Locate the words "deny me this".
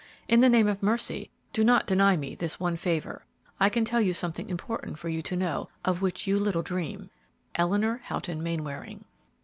1.85-2.59